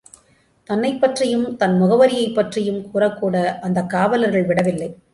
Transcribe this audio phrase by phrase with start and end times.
[0.63, 4.95] தன்னைப் பற்றியும் தன் முகவரியைப் பற்றியும் கூறக்கூட அந்த காவலர்கள் விடவில்லை.